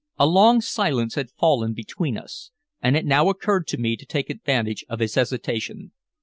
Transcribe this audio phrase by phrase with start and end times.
[0.17, 2.49] A long silence had fallen between us,
[2.81, 5.91] and it now occurred to me to take advantage of his hesitation.